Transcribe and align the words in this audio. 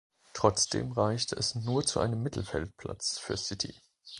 Trotzdem 0.33 0.93
reichte 0.93 1.35
es 1.35 1.53
nur 1.53 1.85
zu 1.85 1.99
einem 1.99 2.23
Mittelfeldplatz 2.23 3.19
für 3.19 3.37
City. 3.37 3.75